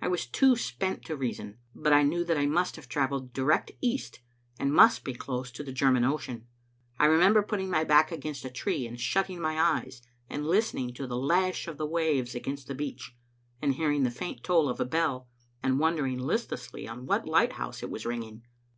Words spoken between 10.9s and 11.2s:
to the